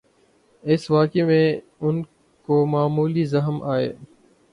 اس 0.63 0.91
واقعے 0.91 1.23
میں 1.23 1.45
ان 1.81 2.01
کو 2.47 2.65
معمولی 2.65 3.23
زخم 3.25 3.63
آئے۔ 3.63 3.93